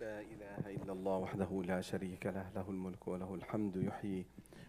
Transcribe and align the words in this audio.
لا 0.00 0.20
إله 0.20 0.82
إلا 0.82 0.92
الله 0.92 1.16
وحده 1.16 1.62
لا 1.64 1.80
شريك 1.80 2.26
له 2.26 2.50
له 2.54 2.70
الملك 2.70 3.08
وله 3.08 3.34
الحمد 3.34 3.76
يحيي 3.76 4.26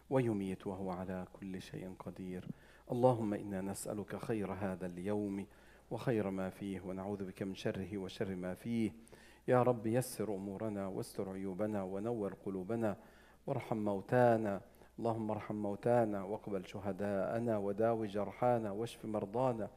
ويميت 0.09 0.67
وهو 0.67 0.91
على 0.91 1.25
كل 1.33 1.61
شيء 1.61 1.95
قدير. 1.99 2.47
اللهم 2.91 3.33
إنا 3.33 3.61
نسألك 3.61 4.15
خير 4.15 4.53
هذا 4.53 4.85
اليوم 4.85 5.45
وخير 5.91 6.29
ما 6.29 6.49
فيه 6.49 6.81
ونعوذ 6.81 7.25
بك 7.25 7.43
من 7.43 7.55
شره 7.55 7.97
وشر 7.97 8.35
ما 8.35 8.53
فيه. 8.53 8.91
يا 9.47 9.63
رب 9.63 9.87
يسر 9.87 10.35
أمورنا 10.35 10.87
واستر 10.87 11.29
عيوبنا 11.29 11.83
ونور 11.83 12.33
قلوبنا 12.45 12.97
وارحم 13.47 13.77
موتانا. 13.77 14.61
اللهم 14.99 15.31
ارحم 15.31 15.55
موتانا 15.55 16.23
واقبل 16.23 16.65
شهداءنا 16.65 17.57
وداوي 17.57 18.07
جرحانا 18.07 18.71
واشف 18.71 19.05
مرضانا. 19.05 19.69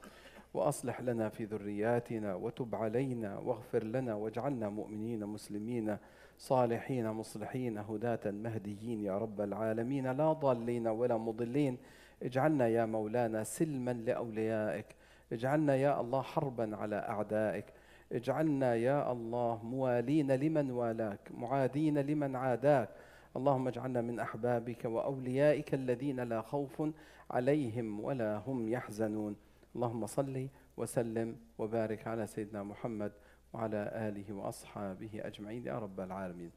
وأصلح 0.55 1.01
لنا 1.01 1.29
في 1.29 1.45
ذرياتنا 1.45 2.35
وتب 2.35 2.75
علينا 2.75 3.39
واغفر 3.39 3.85
لنا 3.85 4.15
واجعلنا 4.15 4.69
مؤمنين 4.69 5.27
مسلمين 5.27 5.97
صالحين 6.39 7.11
مصلحين 7.11 7.79
هداة 7.79 8.31
مهديين 8.31 9.05
يا 9.05 9.19
رب 9.19 9.41
العالمين. 9.41 10.13
لا 10.13 10.33
ضالين 10.33 10.89
ولا 10.89 11.17
مضلين. 11.17 11.79
اجعلنا 12.23 12.69
يا 12.69 12.87
مولانا 12.87 13.45
سلما 13.45 13.91
لأوليائك. 13.91 14.87
اجعلنا 15.33 15.75
يا 15.77 16.01
الله 16.01 16.23
حربا 16.23 16.77
على 16.77 16.97
أعدائك. 16.97 17.65
اجعلنا 18.13 18.75
يا 18.75 19.13
الله 19.13 19.61
موالين 19.65 20.33
لمن 20.33 20.71
والاك 20.71 21.31
معادين 21.35 21.99
لمن 21.99 22.37
عاداك. 22.37 22.89
اللهم 23.37 23.69
اجعلنا 23.69 24.01
من 24.01 24.21
أحبابك 24.21 24.85
وأوليائك 24.85 25.75
الذين 25.75 26.21
لا 26.21 26.41
خوف 26.41 26.83
عليهم 27.31 28.01
ولا 28.01 28.37
هم 28.47 28.69
يحزنون. 28.69 29.37
اللهم 29.75 30.07
صل 30.07 30.49
وسلم 30.77 31.37
وبارك 31.59 32.07
على 32.07 32.27
سيدنا 32.27 32.63
محمد 32.63 33.13
وعلى 33.53 33.91
آله 33.95 34.35
وأصحابه 34.35 35.11
أجمعين. 35.15 35.67
يا 35.67 35.79
رب 35.79 36.01
العالمين. 36.01 36.53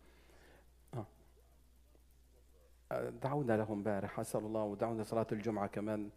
دعونا 3.22 3.58
له 3.58 3.74
امبارح. 3.74 4.20
أسأل 4.20 4.40
الله 4.46 4.64
ودعونا 4.64 5.04
صلاة 5.04 5.28
الجمعة 5.32 5.68
كمان. 5.68 6.10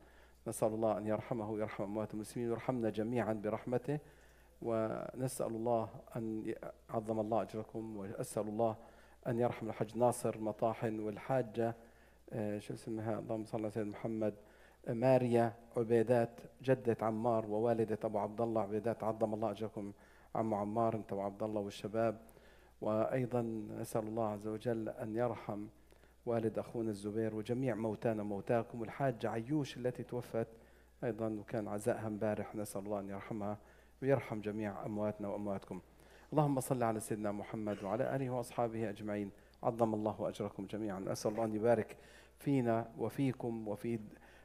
نسأل 0.46 0.68
الله 0.68 0.98
أن 0.98 1.06
يرحمه 1.06 1.50
ويرحم 1.50 1.84
أموات 1.84 2.14
المسلمين 2.14 2.48
ويرحمنا 2.48 2.90
جميعا 2.90 3.32
برحمته. 3.32 3.98
ونسأل 4.62 5.46
الله 5.46 5.88
أن 6.16 6.54
عظم 6.90 7.20
الله 7.20 7.42
أجركم 7.42 7.96
وأسأل 7.96 8.48
الله 8.48 8.76
أن 9.26 9.38
يرحم 9.38 9.68
الحج 9.68 9.96
ناصر 9.96 10.38
مطاحن 10.38 11.00
والحاجة. 11.00 11.76
شو 12.58 12.74
اسمها؟ 12.74 13.18
اللهم 13.18 13.44
صل 13.44 13.58
على 13.58 13.70
سيدنا 13.70 13.90
محمد. 13.90 14.34
ماريا 14.88 15.52
عبيدات 15.76 16.40
جدة 16.62 16.96
عمار 17.02 17.46
ووالدة 17.46 17.98
أبو 18.04 18.18
عبد 18.18 18.40
الله 18.40 18.62
عبيدات 18.62 19.04
عظم 19.04 19.34
الله 19.34 19.50
أجركم. 19.50 19.92
عم 20.34 20.54
عمار 20.54 20.94
أنت 20.94 21.12
وعبد 21.12 21.42
الله 21.42 21.60
والشباب. 21.60 22.20
وأيضا 22.80 23.42
نسأل 23.80 24.02
الله 24.02 24.28
عز 24.28 24.46
وجل 24.46 24.88
أن 24.88 25.16
يرحم 25.16 25.66
والد 26.26 26.58
أخونا 26.58 26.90
الزبير 26.90 27.34
وجميع 27.34 27.74
موتانا 27.74 28.22
موتاكم 28.22 28.80
والحاجة 28.80 29.30
عيوش 29.30 29.76
التي 29.76 30.02
توفت. 30.02 30.48
أيضا 31.04 31.28
وكان 31.28 31.68
عزائها 31.68 32.06
امبارح 32.06 32.54
نسأل 32.54 32.82
الله 32.84 33.00
أن 33.00 33.08
يرحمها 33.08 33.58
ويرحم 34.02 34.40
جميع 34.40 34.86
أمواتنا 34.86 35.28
وأمواتكم. 35.28 35.80
اللهم 36.32 36.60
صل 36.60 36.82
على 36.82 37.00
سيدنا 37.00 37.32
محمد 37.32 37.82
وعلى 37.82 38.16
آله 38.16 38.30
وأصحابه 38.30 38.90
أجمعين. 38.90 39.30
عظم 39.62 39.94
الله 39.94 40.28
أجركم 40.28 40.66
جميعا. 40.66 41.04
أسأل 41.08 41.32
الله 41.32 41.44
أن 41.44 41.54
يبارك 41.54 41.96
فينا 42.38 42.90
وفيكم 42.98 43.68
وفي 43.68 43.98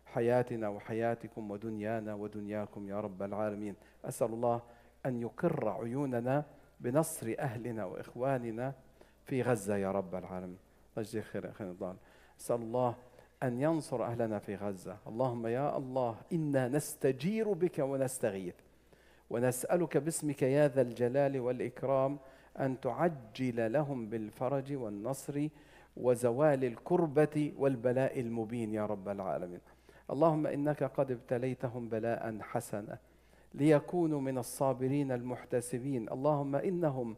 حياتنا 0.06 0.70
وحياتكم 0.70 1.52
ودنيانا 1.52 2.14
ودنياكم 2.14 2.90
يا 2.90 3.00
رب 3.00 3.24
العالمين. 3.24 3.76
أسأل 4.06 4.28
الله 4.28 4.62
أن 5.06 5.22
يقر 5.22 5.70
عيوننا 5.70 6.46
بنصر 6.80 7.36
أهلنا 7.40 7.86
وإخواننا 7.86 8.74
في 9.24 9.42
غزة 9.42 9.78
يا 9.78 9.92
رب 9.92 10.16
العالمين. 10.16 10.58
الله 10.92 11.08
يجزيك 11.08 11.24
خير 11.24 11.50
أخي 11.50 11.64
نضال. 11.64 11.96
أسأل 12.40 12.56
الله 12.62 12.96
أن 13.44 13.62
ينصر 13.62 14.04
أهلنا 14.04 14.40
في 14.40 14.56
غزة. 14.56 14.98
اللهم 15.08 15.48
يا 15.48 15.78
الله 15.78 16.16
إنا 16.34 16.68
نستجير 16.68 17.54
بك 17.54 17.80
ونستغيث. 17.80 18.56
ونسألك 19.30 19.98
باسمك 19.98 20.42
يا 20.42 20.68
ذا 20.68 20.82
الجلال 20.82 21.40
والإكرام 21.40 22.20
أن 22.60 22.80
تعجل 22.80 23.74
لهم 23.74 24.10
بالفرج 24.10 24.74
والنصر 24.74 25.48
وزوال 25.98 26.66
الكربة 26.66 27.54
والبلاء 27.58 28.20
المبين 28.20 28.74
يا 28.74 28.86
رب 28.86 29.10
العالمين. 29.10 29.60
اللهم 30.12 30.48
إنك 30.48 30.84
قد 30.84 31.12
ابتليتهم 31.12 31.90
بلاء 31.90 32.38
حسنا 32.42 32.98
ليكونوا 33.54 34.22
من 34.22 34.38
الصابرين 34.38 35.12
المحتسبين. 35.12 36.10
اللهم 36.10 36.56
إنهم 36.56 37.16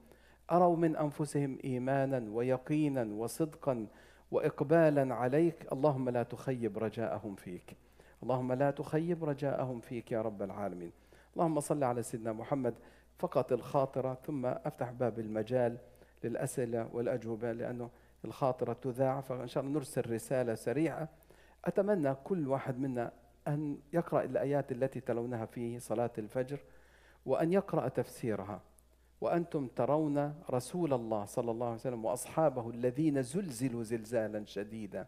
أروا 0.51 0.75
من 0.75 0.95
أنفسهم 0.95 1.57
إيمانا 1.63 2.25
ويقينا 2.31 3.03
وصدقا 3.03 3.87
وإقبالا 4.31 5.15
عليك. 5.15 5.73
اللهم 5.73 6.09
لا 6.09 6.23
تخيب 6.23 6.77
رجاءهم 6.77 7.35
فيك. 7.35 7.77
اللهم 8.23 8.53
لا 8.53 8.71
تخيب 8.71 9.23
رجاءهم 9.23 9.79
فيك 9.79 10.11
يا 10.11 10.21
رب 10.21 10.41
العالمين. 10.41 10.91
اللهم 11.33 11.59
صل 11.59 11.83
على 11.83 12.03
سيدنا 12.03 12.33
محمد 12.33 12.73
فقط 13.19 13.51
الخاطرة 13.51 14.13
ثم 14.13 14.45
أفتح 14.45 14.91
باب 14.91 15.19
المجال 15.19 15.77
للأسئلة 16.23 16.89
والأجوبة 16.93 17.51
لأنه 17.51 17.89
الخاطرة 18.25 18.73
تذاع 18.73 19.21
فإن 19.21 19.47
شاء 19.47 19.63
الله 19.63 19.73
نرسل 19.75 20.11
رسالة 20.11 20.55
سريعة 20.55 21.09
أتمنى 21.65 22.15
كل 22.23 22.47
واحد 22.47 22.79
منا 22.79 23.11
أن 23.47 23.77
يقرأ 23.93 24.23
الآيات 24.23 24.71
التي 24.71 24.99
تلونها 24.99 25.45
في 25.45 25.79
صلاة 25.79 26.11
الفجر 26.17 26.59
وأن 27.25 27.53
يقرأ 27.53 27.87
تفسيرها. 27.87 28.61
وأنتم 29.21 29.67
ترون 29.67 30.35
رسول 30.49 30.93
الله 30.93 31.25
صلى 31.25 31.51
الله 31.51 31.65
عليه 31.65 31.75
وسلم 31.75 32.05
وأصحابه 32.05 32.69
الذين 32.69 33.21
زلزلوا 33.21 33.83
زلزالا 33.83 34.45
شديدا. 34.45 35.07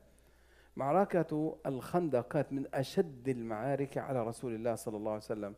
معركة 0.76 1.58
الخندق 1.66 2.28
كانت 2.28 2.54
من 2.54 2.66
أشد 2.74 3.30
المعارك 3.30 3.98
على 3.98 4.24
رسول 4.24 4.56
الله 4.56 4.76
صلى 4.76 4.98
الله 4.98 5.12
عليه 5.12 5.24
وسلم. 5.24 5.56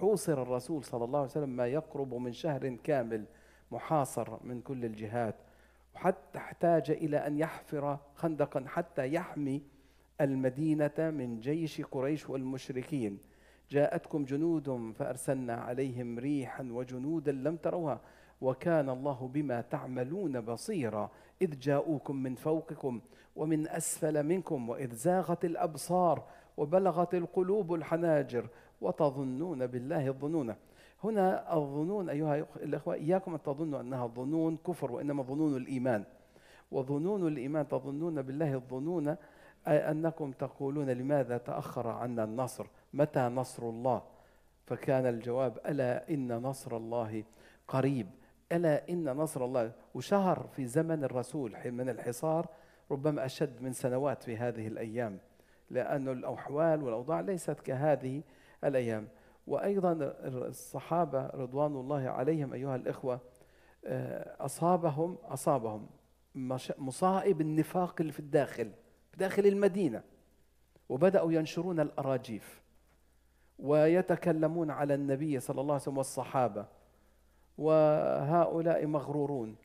حوصر 0.00 0.42
الرسول 0.42 0.84
صلى 0.84 1.04
الله 1.04 1.18
عليه 1.18 1.30
وسلم 1.30 1.56
ما 1.56 1.66
يقرب 1.66 2.14
من 2.14 2.32
شهر 2.32 2.68
كامل 2.68 3.24
محاصر 3.70 4.44
من 4.44 4.60
كل 4.60 4.84
الجهات. 4.84 5.34
وحتى 5.94 6.38
احتاج 6.38 6.90
إلى 6.90 7.16
أن 7.16 7.38
يحفر 7.38 7.98
خندقا 8.14 8.64
حتى 8.66 9.14
يحمي 9.14 9.62
المدينة 10.20 10.92
من 10.98 11.40
جيش 11.40 11.80
قريش 11.80 12.30
والمشركين. 12.30 13.18
جاءتكم 13.70 14.24
جنود 14.24 14.92
فأرسلنا 14.98 15.54
عليهم 15.54 16.18
ريحا 16.18 16.68
وجنودا 16.72 17.32
لم 17.32 17.56
تروها. 17.56 18.00
وكان 18.40 18.88
الله 18.88 19.30
بما 19.34 19.60
تعملون 19.60 20.40
بصيرا. 20.40 21.10
إذ 21.42 21.58
جاءوكم 21.58 22.16
من 22.16 22.34
فوقكم 22.34 23.00
ومن 23.36 23.68
أسفل 23.68 24.22
منكم 24.22 24.68
وإذ 24.68 24.94
زاغت 24.94 25.44
الأبصار 25.44 26.22
وبلغت 26.56 27.14
القلوب 27.14 27.74
الحناجر 27.74 28.46
وتظنون 28.80 29.66
بالله 29.66 30.08
الظنون. 30.08 30.54
هنا 31.04 31.56
الظنون 31.56 32.08
أيها 32.08 32.46
الأخوة 32.62 32.94
إياكم 32.94 33.34
أن 33.34 33.42
تظنوا 33.42 33.80
أنها 33.80 34.06
ظنون 34.06 34.56
كفر 34.66 34.92
وإنما 34.92 35.22
ظنون 35.22 35.56
الإيمان. 35.56 36.04
وظنون 36.72 37.28
الإيمان 37.28 37.68
تظنون 37.68 38.22
بالله 38.22 38.54
الظنون 38.54 39.16
أي 39.68 39.90
أنكم 39.90 40.32
تقولون 40.32 40.90
لماذا 40.90 41.38
تأخر 41.38 41.88
عنا 41.88 42.24
النصر؟ 42.24 42.66
متى 42.92 43.20
نصر 43.20 43.68
الله؟ 43.68 44.02
فكان 44.66 45.06
الجواب 45.06 45.58
ألا 45.66 46.10
إن 46.10 46.32
نصر 46.32 46.76
الله 46.76 47.24
قريب. 47.68 48.06
ألا 48.52 48.88
إن 48.88 49.04
نصر 49.04 49.44
الله. 49.44 49.72
وشهر 49.94 50.46
في 50.56 50.66
زمن 50.66 51.04
الرسول 51.04 51.56
من 51.64 51.88
الحصار 51.88 52.46
ربما 52.90 53.24
أشد 53.24 53.62
من 53.62 53.72
سنوات 53.72 54.22
في 54.22 54.36
هذه 54.36 54.66
الأيام 54.66 55.18
لأن 55.70 56.08
الأحوال 56.08 56.82
والأوضاع 56.82 57.20
ليست 57.20 57.60
كهذه 57.60 58.22
الأيام. 58.64 59.08
وأيضا 59.46 59.92
الصحابة 60.24 61.26
رضوان 61.26 61.72
الله 61.72 62.08
عليهم 62.08 62.52
أيها 62.52 62.76
الإخوة 62.76 63.20
أصابهم 64.40 65.16
أصابهم 65.24 65.86
مصائب 66.78 67.40
النفاق 67.40 67.94
اللي 68.00 68.12
في 68.12 68.20
الداخل. 68.20 68.70
داخل 69.18 69.46
المدينة 69.46 70.02
وبدأوا 70.88 71.32
ينشرون 71.32 71.80
الأراجيف 71.80 72.62
ويتكلمون 73.58 74.70
على 74.70 74.94
النبي 74.94 75.40
صلى 75.40 75.60
الله 75.60 75.74
عليه 75.74 75.82
وسلم 75.82 75.98
والصحابة 75.98 76.66
وهؤلاء 77.58 78.86
مغرورون 78.86 79.56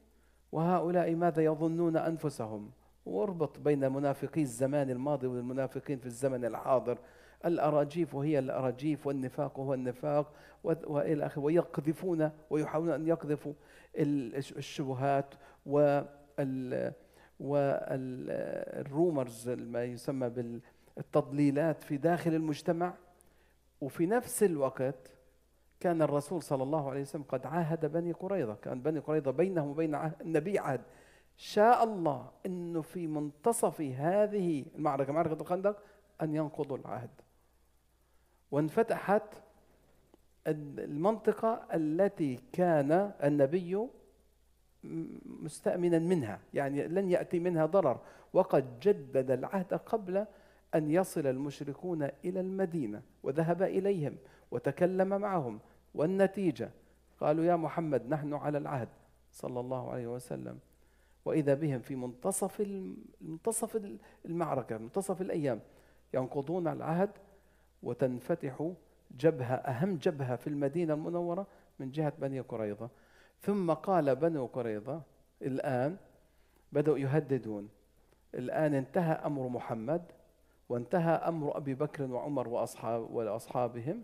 وهؤلاء 0.52 1.16
ماذا 1.16 1.44
يظنون 1.46 1.98
أنفسهم؟ 1.98 2.72
واربط 3.06 3.60
بين 3.60 3.92
منافقي 3.92 4.42
الزمان 4.42 4.90
الماضي 4.90 5.28
والمنافقين 5.28 6.00
في 6.00 6.06
الزمن 6.06 6.46
الحاضر. 6.46 6.98
الأراجيف 7.46 8.16
وهي 8.16 8.40
الأراجيف 8.40 9.08
والنفاق 9.08 9.60
هو 9.60 9.74
النفاق 9.74 10.34
وإلى 10.64 11.26
آخره. 11.26 11.42
ويقذفون 11.42 12.32
ويحاولون 12.50 12.94
أن 12.94 13.08
يقذفوا 13.08 13.54
الشبهات 13.96 15.34
وال 15.66 16.94
والرومرز 17.40 18.30
ما 19.50 19.84
يسمى 19.84 20.30
بالتضليلات 20.30 21.84
في 21.84 21.98
داخل 21.98 22.34
المجتمع 22.34 22.94
وفي 23.82 24.06
نفس 24.06 24.44
الوقت 24.44 25.16
كان 25.80 26.02
الرسول 26.02 26.44
صلى 26.44 26.64
الله 26.64 26.90
عليه 26.90 27.02
وسلم 27.02 27.24
قد 27.24 27.46
عاهد 27.46 27.86
بني 27.86 28.12
قريظة 28.12 28.56
كان 28.56 28.82
بني 28.82 29.00
قريظة 29.00 29.32
بينهم 29.32 29.70
وبين 29.70 29.96
النبي 30.22 30.60
عهد. 30.60 30.82
شاء 31.38 31.84
الله 31.84 32.32
أنه 32.46 32.82
في 32.82 33.08
منتصف 33.08 33.82
هذه 33.82 34.66
المعركة 34.76 35.14
معركة 35.14 35.42
الخندق 35.42 35.84
أن 36.22 36.36
ينقضوا 36.36 36.78
العهد. 36.78 37.10
وانفتحت 38.52 39.24
المنطقة 40.48 41.68
التي 41.74 42.40
كان 42.54 43.12
النبي 43.24 43.88
مستأمنا 45.44 46.00
منها 46.00 46.40
يعني 46.54 46.88
لن 46.88 47.10
يأتي 47.10 47.40
منها 47.40 47.66
ضرر. 47.66 48.00
وقد 48.34 48.80
جدد 48.80 49.32
العهد 49.32 49.74
قبل 49.74 50.26
أن 50.76 50.92
يصل 50.92 51.28
المشركون 51.28 52.04
إلى 52.04 52.40
المدينة 52.40 53.02
وذهب 53.24 53.62
إليهم 53.62 54.18
وتكلم 54.52 55.08
معهم. 55.08 55.60
والنتيجة؟ 55.96 56.70
قالوا 57.20 57.46
يا 57.46 57.56
محمد 57.56 58.10
نحن 58.10 58.34
على 58.34 58.58
العهد 58.58 58.90
صلى 59.32 59.60
الله 59.60 59.92
عليه 59.92 60.08
وسلم. 60.08 60.60
وإذا 61.26 61.54
بهم 61.54 61.80
في 61.80 61.96
منتصف 61.96 62.62
منتصف 63.22 63.82
المعركة 64.26 64.78
منتصف 64.78 65.22
الأيام 65.22 65.60
ينقضون 66.14 66.68
العهد 66.68 67.10
وتنفتح 67.84 68.72
جبهة 69.20 69.56
أهم 69.56 69.96
جبهة 69.96 70.36
في 70.36 70.48
المدينة 70.48 70.94
المنورة 70.94 71.48
من 71.80 71.92
جهة 71.92 72.14
بني 72.20 72.40
قريظة. 72.40 72.90
ثم 73.42 73.74
قال 73.74 74.16
بنو 74.16 74.46
قريظة 74.46 75.02
الآن 75.42 75.98
بدأوا 76.72 76.98
يهددون. 76.98 77.70
الآن 78.36 78.74
انتهى 78.74 79.14
أمر 79.14 79.48
محمد 79.48 80.02
وانتهى 80.70 81.12
أمر 81.12 81.58
أبي 81.58 81.74
بكر 81.74 82.12
وعمر 82.12 82.48
وأصحاب 82.48 83.12
وأصحابهم. 83.12 84.04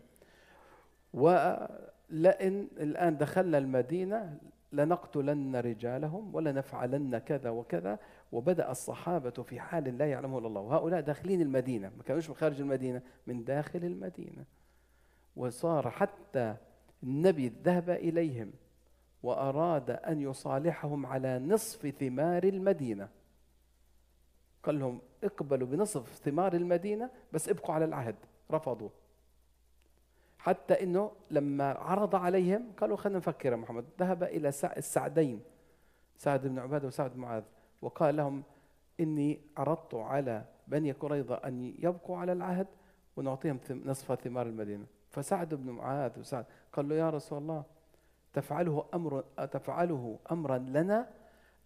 ولئن 1.13 2.67
الآن 2.79 3.17
دخلنا 3.17 3.57
المدينة 3.57 4.37
لنقتلن 4.71 5.55
رجالهم 5.55 6.35
ولنفعلن 6.35 7.17
كذا 7.17 7.49
وكذا. 7.49 7.99
وبدأ 8.31 8.71
الصحابة 8.71 9.29
في 9.29 9.59
حال 9.59 9.97
لا 9.97 10.05
يعلمه 10.11 10.37
إلا 10.37 10.47
الله. 10.47 10.61
وهؤلاء 10.61 11.01
داخلين 11.01 11.41
المدينة 11.41 11.91
ما 11.97 12.03
كانوش 12.03 12.29
من 12.29 12.35
خارج 12.35 12.61
المدينة 12.61 13.01
من 13.27 13.43
داخل 13.43 13.85
المدينة. 13.85 14.45
وصار 15.35 15.89
حتى 15.89 16.55
النبي 17.03 17.53
ذهب 17.63 17.89
إليهم. 17.89 18.51
وأراد 19.25 19.89
أن 19.89 20.21
يصالحهم 20.21 21.05
على 21.05 21.39
نصف 21.39 21.87
ثمار 21.87 22.43
المدينة. 22.43 23.09
قال 24.63 24.79
لهم 24.79 24.99
اقبلوا 25.23 25.67
بنصف 25.67 26.15
ثمار 26.15 26.53
المدينة 26.53 27.09
بس 27.33 27.49
ابقوا 27.49 27.75
على 27.75 27.85
العهد 27.85 28.15
رفضوا. 28.51 28.89
حتى 30.39 30.83
إنه 30.83 31.11
لما 31.31 31.71
عرض 31.71 32.15
عليهم 32.15 32.71
قالوا 32.77 32.97
خلينا 32.97 33.17
نفكر 33.17 33.51
يا 33.51 33.55
محمد 33.55 33.85
ذهب 33.99 34.23
إلى 34.23 34.47
السعدين 34.77 35.41
سعد 36.17 36.47
بن 36.47 36.59
عباده 36.59 36.87
وسعد 36.87 37.13
بن 37.13 37.19
معاذ 37.19 37.43
وقال 37.81 38.15
لهم 38.15 38.43
إني 38.99 39.39
عرضت 39.57 39.95
على 39.95 40.45
بني 40.67 40.91
قريظة 40.91 41.35
أن 41.35 41.73
يبقوا 41.79 42.17
على 42.17 42.31
العهد 42.31 42.67
ونعطيهم 43.17 43.59
نصف 43.85 44.13
ثمار 44.13 44.47
المدينة. 44.47 44.85
فسعد 45.09 45.53
بن 45.53 45.69
معاذ 45.69 46.19
وسعد 46.19 46.45
قال 46.73 46.89
له 46.89 46.95
يا 46.95 47.09
رسول 47.09 47.37
الله 47.37 47.63
تفعله 48.35 48.85
أمر 48.93 49.21
تفعله 49.51 50.19
أمرا 50.31 50.57
لنا 50.57 51.09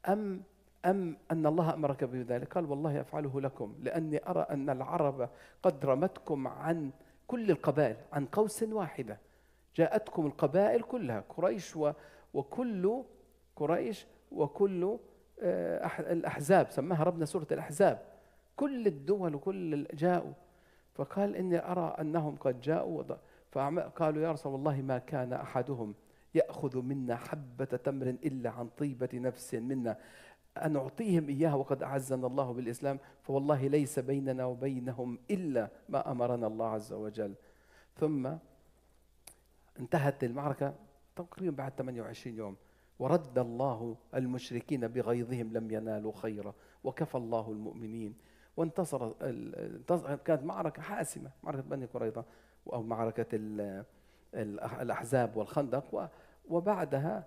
أم 0.07 0.43
أم 0.85 1.17
أن 1.31 1.45
الله 1.45 1.73
أمرك 1.73 2.03
بذلك؟ 2.03 2.53
قال 2.53 2.65
والله 2.65 3.01
أفعله 3.01 3.41
لكم 3.41 3.75
لأني 3.79 4.29
أرى 4.29 4.41
أن 4.49 4.69
العرب 4.69 5.29
قد 5.63 5.85
رمتكم 5.85 6.47
عن 6.47 6.91
كل 7.27 7.51
القبائل 7.51 7.95
عن 8.13 8.25
قوس 8.25 8.63
واحدة. 8.63 9.19
جاءتكم 9.75 10.25
القبائل 10.25 10.81
كلها 10.81 11.23
قريش 11.29 11.77
وكل 12.33 13.03
قريش 13.55 14.07
وكل 14.31 14.97
آه، 15.41 15.87
الأحزاب 15.99 16.71
سماها 16.71 17.03
ربنا 17.03 17.25
سورة 17.25 17.47
الأحزاب. 17.51 18.01
كل 18.55 18.87
الدول 18.87 19.35
وكل 19.35 19.83
جاءوا. 19.93 20.33
فقال 20.95 21.35
إني 21.35 21.71
أرى 21.71 21.95
أنهم 21.99 22.35
قد 22.35 22.61
جاءوا 22.61 23.03
فقالوا 23.51 24.23
يا 24.23 24.31
رسول 24.31 24.55
الله 24.55 24.81
ما 24.81 24.97
كان 24.97 25.33
أحدهم 25.33 25.93
يأخذ 26.35 26.81
منا 26.81 27.15
حبة 27.15 27.65
تمر 27.65 28.07
إلا 28.07 28.49
عن 28.49 28.69
طيبة 28.69 29.09
نفس 29.13 29.55
منا. 29.55 29.97
أن 30.57 30.73
نعطيهم 30.73 31.29
إياها 31.29 31.55
وقد 31.55 31.83
أعزنا 31.83 32.27
الله 32.27 32.53
بالإسلام 32.53 32.99
فوالله 33.21 33.67
ليس 33.67 33.99
بيننا 33.99 34.45
وبينهم 34.45 35.19
إلا 35.31 35.69
ما 35.89 36.11
أمرنا 36.11 36.47
الله 36.47 36.67
عز 36.67 36.93
وجل. 36.93 37.33
ثم 37.99 38.29
انتهت 39.79 40.23
المعركة 40.23 40.73
تقريبا 41.15 41.55
بعد 41.55 41.71
28 41.77 42.37
يوم. 42.37 42.55
ورد 42.99 43.39
الله 43.39 43.97
المشركين 44.15 44.87
بغيظهم 44.87 45.53
لم 45.53 45.71
ينالوا 45.71 46.11
خيرا 46.15 46.53
وكفى 46.83 47.15
الله 47.15 47.51
المؤمنين. 47.51 48.15
وانتصر 48.57 49.11
كانت 50.25 50.43
معركة 50.43 50.81
حاسمة 50.81 51.31
معركة 51.43 51.61
بني 51.61 51.85
قريظة 51.85 52.25
أو 52.73 52.83
معركة 52.83 53.37
الأحزاب 54.33 55.35
والخندق 55.37 56.09
وبعدها 56.49 57.25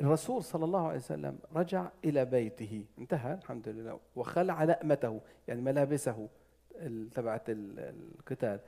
الرسول 0.00 0.44
صلى 0.44 0.64
الله 0.64 0.86
عليه 0.86 0.98
وسلم 0.98 1.38
رجع 1.54 1.88
إلى 2.04 2.24
بيته. 2.24 2.84
انتهى 2.98 3.34
الحمد 3.34 3.68
لله. 3.68 4.00
وخلع 4.16 4.64
لأمته 4.64 5.20
يعني 5.48 5.60
ملابسه 5.60 6.28
تبعت 7.14 7.42
القتال. 7.48 8.60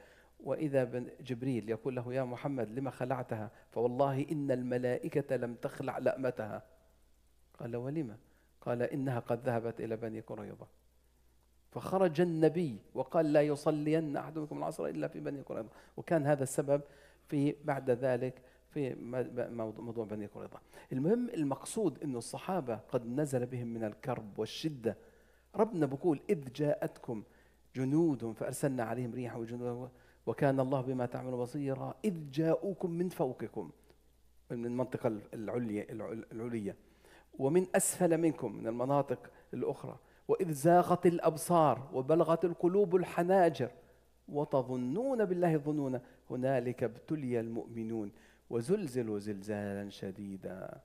وإذا 0.44 0.84
جبريل 1.20 1.70
يقول 1.70 1.96
له 1.96 2.14
يا 2.14 2.22
محمد 2.22 2.70
لما 2.70 2.90
خلعتها؟ 2.90 3.50
فوالله 3.70 4.26
إن 4.32 4.50
الملائكة 4.50 5.36
لم 5.36 5.54
تخلع 5.54 5.98
لأمتها. 5.98 6.62
قال 7.58 7.76
ولم 7.76 8.16
قال 8.60 8.82
إنها 8.82 9.18
قد 9.18 9.48
ذهبت 9.48 9.80
إلى 9.80 9.96
بني 9.96 10.20
قريظة. 10.20 10.66
فخرج 11.70 12.20
النبي 12.20 12.78
وقال 12.94 13.32
لا 13.32 13.42
يصلين 13.42 14.16
أحدكم 14.16 14.58
العصر 14.58 14.86
إلا 14.86 15.08
في 15.08 15.20
بني 15.20 15.40
قريظة. 15.40 15.68
وكان 15.96 16.26
هذا 16.26 16.42
السبب 16.42 16.80
في 17.28 17.54
بعد 17.64 17.90
ذلك 17.90 18.42
في 18.70 18.94
موضوع 19.78 20.04
بني 20.04 20.26
قريظة. 20.26 20.58
المهم 20.92 21.28
المقصود 21.28 22.02
أن 22.02 22.16
الصحابة 22.16 22.76
قد 22.76 23.06
نزل 23.06 23.46
بهم 23.46 23.66
من 23.66 23.84
الكرب 23.84 24.38
والشدة. 24.38 24.96
ربنا 25.56 25.86
بقول 25.86 26.20
إذ 26.30 26.52
جاءتكم 26.52 27.22
جنود 27.76 28.32
فأرسلنا 28.32 28.82
عليهم 28.82 29.14
ريحا 29.14 29.36
وجنود 29.36 29.90
وكان 30.26 30.60
الله 30.60 30.80
بما 30.80 31.06
تعمل 31.06 31.32
بصيرا. 31.32 31.94
إذ 32.04 32.30
جاءوكم 32.30 32.90
من 32.90 33.08
فوقكم 33.08 33.70
من 34.50 34.66
المنطقة 34.66 35.18
العليا 35.34 35.86
العليا. 36.32 36.74
ومن 37.38 37.66
أسفل 37.74 38.18
منكم 38.18 38.52
من 38.56 38.66
المناطق 38.66 39.30
الأخرى. 39.54 39.98
وإذ 40.28 40.52
زاغت 40.52 41.06
الأبصار 41.06 41.88
وبلغت 41.92 42.44
القلوب 42.44 42.96
الحناجر. 42.96 43.70
وتظنون 44.28 45.24
بالله 45.24 45.54
الظنون 45.54 46.00
هنالك 46.32 46.82
ابتلي 46.82 47.40
المؤمنون 47.40 48.12
وزلزلوا 48.50 49.18
زلزالا 49.18 49.90
شديدا. 49.90 50.80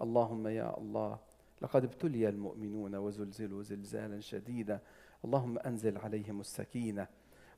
اللهم 0.00 0.46
يا 0.46 0.78
الله 0.78 1.18
لقد 1.62 1.84
ابتلي 1.84 2.28
المؤمنون 2.28 2.94
وزلزلوا 2.94 3.62
زلزالا 3.62 4.20
شديدا. 4.20 4.80
اللهم 5.24 5.58
أنزل 5.58 5.98
عليهم 5.98 6.40
السكينة. 6.40 7.06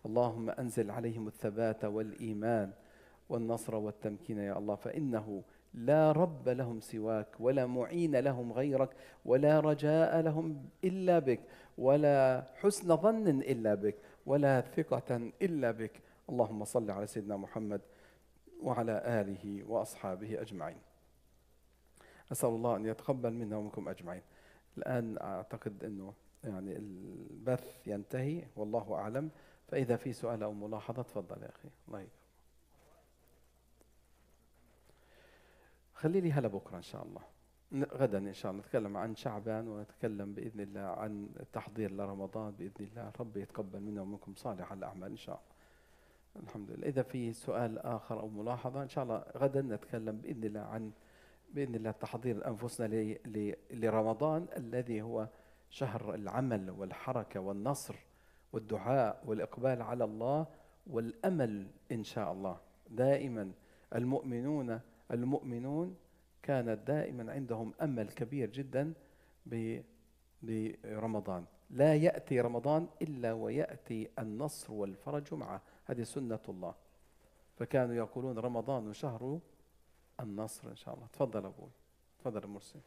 اللهم 0.06 0.50
أنزل 0.50 0.90
عليهم 0.90 1.26
الثبات 1.26 1.84
والإيمان 1.84 2.72
والنصر 3.28 3.74
والتمكين 3.74 4.38
يا 4.38 4.58
الله. 4.58 4.74
فإنه 4.74 5.42
لا 5.74 6.12
رب 6.12 6.48
لهم 6.48 6.80
سواك 6.80 7.40
ولا 7.40 7.66
معين 7.66 8.16
لهم 8.16 8.52
غيرك 8.52 8.90
ولا 9.24 9.60
رجاء 9.60 10.20
لهم 10.20 10.64
إلا 10.84 11.18
بك 11.18 11.40
ولا 11.78 12.44
حسن 12.60 12.96
ظن 12.96 13.28
إلا 13.28 13.74
بك 13.74 13.96
ولا 14.26 14.60
ثقة 14.60 15.30
إلا 15.42 15.70
بك 15.70 16.02
اللهم 16.30 16.64
صل 16.64 16.90
على 16.90 17.06
سيدنا 17.06 17.36
محمد 17.36 17.80
وعلى 18.62 19.02
آله 19.20 19.64
وأصحابه 19.64 20.40
أجمعين. 20.40 20.78
أسأل 22.32 22.48
الله 22.48 22.76
أن 22.76 22.86
يتقبل 22.86 23.32
منا 23.32 23.56
ومنكم 23.56 23.88
أجمعين. 23.88 24.22
الآن 24.78 25.18
أعتقد 25.18 25.84
أنه 25.84 26.14
يعني 26.44 26.76
البث 26.76 27.88
ينتهي 27.88 28.46
والله 28.56 28.94
أعلم. 28.94 29.30
فإذا 29.68 29.96
في 29.96 30.12
سؤال 30.12 30.42
أو 30.42 30.52
ملاحظة 30.52 31.02
تفضل 31.02 31.42
يا 31.42 31.48
أخي. 31.48 31.68
الله 31.88 32.06
خلي 35.94 36.20
لي 36.20 36.32
هلا 36.32 36.48
بكرة 36.48 36.76
إن 36.76 36.82
شاء 36.82 37.02
الله. 37.04 37.22
غدا 37.72 38.18
إن 38.18 38.32
شاء 38.32 38.52
الله. 38.52 38.62
نتكلم 38.62 38.96
عن 38.96 39.14
شعبان 39.14 39.68
ونتكلم 39.68 40.34
بإذن 40.34 40.60
الله 40.60 40.80
عن 40.80 41.28
التحضير 41.40 41.92
لرمضان. 41.92 42.50
بإذن 42.50 42.86
الله 42.86 43.12
رب 43.20 43.36
يتقبل 43.36 43.80
منا 43.80 44.02
ومنكم 44.02 44.34
صالح 44.34 44.72
الأعمال 44.72 45.10
إن 45.10 45.16
شاء 45.16 45.34
الله. 45.34 45.59
الحمد 46.36 46.70
لله. 46.70 46.86
إذا 46.86 47.02
في 47.02 47.32
سؤال 47.32 47.78
آخر 47.78 48.20
أو 48.20 48.28
ملاحظة 48.28 48.82
إن 48.82 48.88
شاء 48.88 49.04
الله 49.04 49.24
غدا 49.36 49.62
نتكلم 49.62 50.16
بإذن 50.16 50.44
الله 50.44 50.60
عن 50.60 50.92
بإذن 51.54 51.74
الله 51.74 51.90
تحضير 51.90 52.46
أنفسنا 52.46 53.16
لرمضان 53.70 54.46
الذي 54.56 55.02
هو 55.02 55.28
شهر 55.70 56.14
العمل 56.14 56.70
والحركة 56.70 57.40
والنصر 57.40 57.94
والدعاء 58.52 59.22
والإقبال 59.26 59.82
على 59.82 60.04
الله 60.04 60.46
والأمل 60.86 61.66
إن 61.92 62.04
شاء 62.04 62.32
الله. 62.32 62.58
دائما 62.90 63.52
المؤمنون 63.94 64.80
المؤمنون 65.10 65.96
كانت 66.42 66.86
دائما 66.86 67.32
عندهم 67.32 67.74
أمل 67.82 68.08
كبير 68.08 68.50
جدا 68.50 68.92
برمضان. 70.42 71.44
لا 71.70 71.94
يأتي 71.94 72.40
رمضان 72.40 72.88
إلا 73.02 73.32
ويأتي 73.32 74.08
النصر 74.18 74.72
والفرج 74.72 75.34
معه. 75.34 75.62
هذه 75.90 76.02
سنة 76.02 76.40
الله. 76.48 76.74
فكانوا 77.56 77.94
يقولون 77.94 78.38
رمضان 78.38 78.92
شهر 78.92 79.40
النصر 80.20 80.70
إن 80.70 80.76
شاء 80.76 80.94
الله. 80.94 81.06
تفضل 81.06 81.46
أبوي. 81.46 81.70
تفضل 82.18 82.46
مرسي 82.46 82.80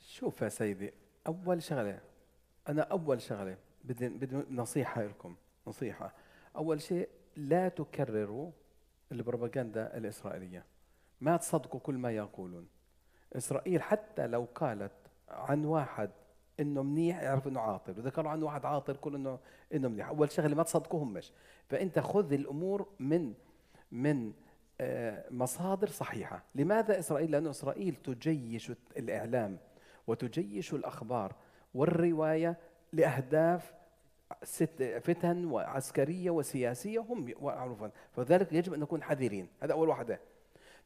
شوف 0.00 0.42
يا 0.42 0.48
سيدي 0.48 0.92
أول 1.26 1.62
شغلة 1.62 2.00
أنا 2.68 2.82
أول 2.82 3.22
شغلة 3.22 3.56
بدي 3.84 4.08
بدي 4.08 4.36
نصيحة 4.50 5.02
لكم 5.02 5.36
نصيحة. 5.66 6.25
أول 6.56 6.82
شيء 6.82 7.08
لا 7.36 7.68
تكرروا 7.68 8.50
البروباغندا 9.12 9.96
الإسرائيلية. 9.96 10.64
ما 11.20 11.36
تصدقوا 11.36 11.80
كل 11.80 11.94
ما 11.94 12.10
يقولون. 12.10 12.68
إسرائيل 13.36 13.82
حتى 13.82 14.26
لو 14.26 14.46
قالت 14.54 14.92
عن 15.28 15.64
واحد 15.64 16.10
إنه 16.60 16.82
منيح 16.82 17.22
يعرف 17.22 17.48
إنه 17.48 17.60
عاطل 17.60 17.92
وإذا 17.92 18.10
قالوا 18.10 18.30
عن 18.30 18.42
واحد 18.42 18.64
عاطل 18.64 18.96
كل 18.96 19.14
انه 19.14 19.38
إنه 19.74 19.88
منيح. 19.88 20.08
أول 20.08 20.30
شغله 20.30 20.54
ما 20.54 20.62
تصدقوهمش 20.62 21.32
فأنت 21.68 21.98
خذ 21.98 22.32
الأمور 22.32 22.88
من 22.98 23.34
من 23.92 24.32
آه، 24.80 25.24
مصادر 25.30 25.88
صحيحة. 25.88 26.42
لماذا 26.54 26.98
إسرائيل؟ 26.98 27.30
لأنه 27.30 27.50
إسرائيل 27.50 27.94
تجيش 27.94 28.72
الإعلام 28.96 29.58
وتجيش 30.06 30.74
الأخبار 30.74 31.34
والرواية 31.74 32.56
لأهداف 34.42 35.06
فتن 35.06 35.44
وعسكرية 35.44 36.30
وسياسية 36.30 37.00
هم 37.00 37.34
معروفون 37.42 37.90
فذلك 38.12 38.52
يجب 38.52 38.74
أن 38.74 38.80
نكون 38.80 39.02
حذرين. 39.02 39.48
هذا 39.60 39.72
أول 39.72 39.88
واحدة. 39.88 40.20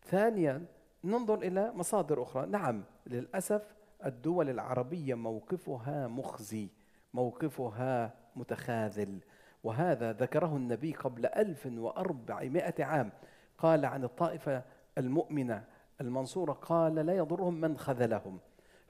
ثانيا 0.04 0.64
ننظر 1.04 1.38
إلى 1.38 1.73
مصادر 1.75 2.23
أخرى. 2.23 2.47
نعم 2.47 2.85
للأسف 3.07 3.62
الدول 4.07 4.50
العربية 4.50 5.14
موقفها 5.14 6.09
مخزي 6.09 6.69
موقفها 7.14 8.14
متخاذل. 8.37 9.19
وهذا 9.64 10.12
ذكره 10.12 10.57
النبي 10.57 10.92
قبل 10.92 11.26
1400 11.26 12.75
عام. 12.78 13.12
قال 13.59 13.85
عن 13.85 14.04
الطائفة 14.04 14.62
المؤمنة 14.99 15.64
المنصورة 16.00 16.52
قال 16.52 16.95
لا 16.95 17.16
يضرهم 17.16 17.61
من 17.61 17.78
خذلهم. 17.78 18.38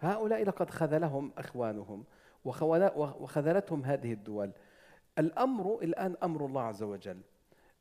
هؤلاء 0.00 0.44
لقد 0.44 0.70
خذلهم 0.70 1.32
إخوانهم. 1.38 2.04
وخذلتهم 2.44 3.84
هذه 3.84 4.12
الدول. 4.12 4.52
الأمر 5.18 5.78
الآن 5.82 6.16
أمر 6.22 6.46
الله 6.46 6.62
عز 6.62 6.82
وجل. 6.82 7.20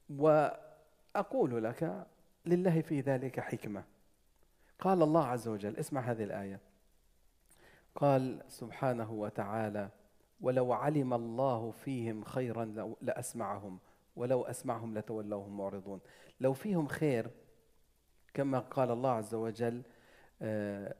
وأقول 0.10 1.64
لك 1.64 2.08
لله 2.46 2.82
في 2.82 3.02
ذلك 3.02 3.40
حكمة. 3.40 3.84
قال 4.80 5.02
الله 5.02 5.26
عز 5.26 5.48
وجل 5.48 5.78
اسمع 5.78 6.02
هذه 6.02 6.24
الآية. 6.24 6.60
قال 7.96 8.44
سبحانه 8.48 9.12
وتعالى 9.12 9.90
ولو 10.42 10.74
علم 10.74 11.14
الله 11.14 11.72
فيهم 11.72 12.24
خيرا 12.24 12.96
لأسمعهم 13.02 13.80
ولو 14.16 14.44
أسمعهم 14.44 14.98
لتولوهم 14.98 15.58
معرضون. 15.58 16.00
لو 16.40 16.54
فيهم 16.54 16.88
خير 16.88 17.32
كما 18.34 18.60
قال 18.60 18.92
الله 18.92 19.12
عز 19.12 19.34
وجل 19.36 19.84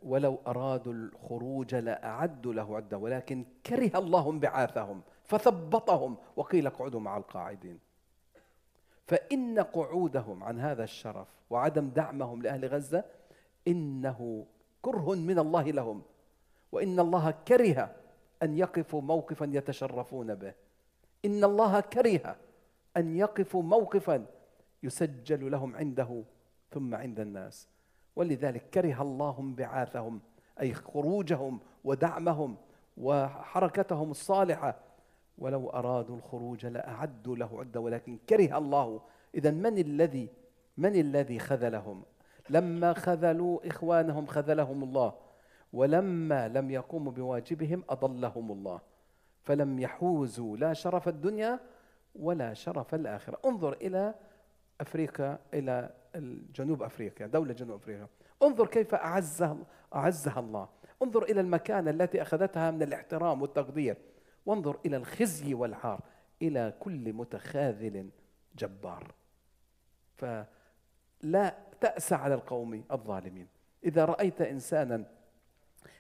ولو 0.04 0.40
أرادوا 0.48 0.94
الخروج 0.94 1.76
لأعدوا 1.76 2.54
له 2.54 2.76
عدة 2.76 2.98
ولكن 2.98 3.46
كره 3.66 4.00
الله 4.00 4.30
انبعاثهم 4.30 5.02
فثبطهم 5.24 6.18
وقيل 6.36 6.68
اقعدوا 6.68 7.00
مع 7.00 7.18
القاعدين. 7.18 7.80
فإن 9.08 9.60
قعودهم 9.60 10.44
عن 10.44 10.60
هذا 10.60 10.84
الشرف 10.84 11.28
وعدم 11.50 11.90
دعمهم 11.90 12.42
لأهل 12.42 12.66
غزة 12.66 13.04
إنه 13.68 14.46
كره 14.82 15.16
من 15.16 15.40
الله 15.40 15.64
لهم. 15.64 16.02
وإن 16.72 17.00
الله 17.00 17.32
كره 17.32 17.96
أن 18.44 18.58
يقفوا 18.58 19.02
موقفا 19.02 19.46
يتشرفون 19.54 20.36
به. 20.36 20.54
إن 21.26 21.44
الله 21.44 21.80
كره 21.80 22.36
أن 22.98 23.16
يقفوا 23.16 23.64
موقفا 23.64 24.26
يسجل 24.84 25.52
لهم 25.52 25.76
عنده 25.76 26.24
ثم 26.72 26.96
عند 26.96 27.20
الناس. 27.20 27.68
ولذلك 28.16 28.70
كره 28.70 29.02
الله 29.02 29.36
انبعاثهم 29.40 30.22
أي 30.62 30.74
خروجهم 30.74 31.60
ودعمهم 31.84 32.58
وحركتهم 32.98 34.12
الصالحة. 34.12 34.76
ولو 35.38 35.70
أرادوا 35.70 36.16
الخروج 36.16 36.66
لأعدوا 36.66 37.36
له 37.36 37.60
عدة 37.60 37.80
ولكن 37.80 38.18
كره 38.30 38.58
الله. 38.58 39.02
إذا 39.36 39.52
من 39.52 39.78
الذي 39.78 40.30
من 40.78 40.96
الذي 40.96 41.40
خذلهم؟ 41.40 42.04
لما 42.50 42.94
خذلوا 42.94 43.68
إخوانهم 43.68 44.26
خذلهم 44.26 44.84
الله. 44.84 45.14
ولما 45.74 46.48
لم 46.48 46.72
يقوموا 46.72 47.12
بواجبهم 47.12 47.84
أضلهم 47.90 48.52
الله. 48.52 48.80
فلم 49.44 49.80
يحوزوا 49.80 50.58
لا 50.58 50.74
شرف 50.74 51.08
الدنيا 51.08 51.60
ولا 52.16 52.54
شرف 52.54 52.96
الآخرة. 52.96 53.40
انظر 53.46 53.74
إلى 53.74 54.16
أفريقيا 54.82 55.40
إلى 55.54 55.90
جنوب 56.56 56.84
أفريقيا 56.84 57.28
دولة 57.28 57.54
جنوب 57.54 57.82
أفريقيا. 57.82 58.08
انظر 58.44 58.68
كيف 58.68 58.96
أعزها, 58.96 59.58
أعزها 59.96 60.40
الله. 60.40 60.70
انظر 61.04 61.24
إلى 61.24 61.42
المكانة 61.42 61.92
التي 61.92 62.22
أخذتها 62.22 62.72
من 62.72 62.84
الاحترام 62.84 63.42
والتقدير. 63.42 63.98
وانظر 64.46 64.80
إلى 64.86 64.98
الخزي 64.98 65.54
والعار 65.54 66.02
إلى 66.42 66.74
كل 66.80 67.14
متخاذل 67.14 68.10
جبار. 68.56 69.14
فلا 70.18 71.56
تأسى 71.82 72.16
على 72.16 72.34
القوم 72.34 72.84
الظالمين. 72.92 73.48
إذا 73.84 74.06
رأيت 74.06 74.42
إنسانا 74.42 75.06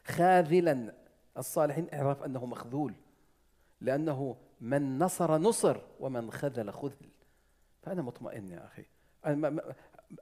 خاذلا 0.04 0.94
الصالحين 1.38 1.88
اعرف 1.94 2.24
أنه 2.24 2.46
مخذول 2.46 2.94
لأنه 3.82 4.38
من 4.62 5.00
نصر 5.00 5.38
نصر 5.38 5.78
ومن 6.00 6.32
خذل 6.32 6.74
خذل. 6.74 7.10
فأنا 7.82 8.01
مطمئن 8.01 8.50
يا 8.50 8.66
أخي. 8.66 8.86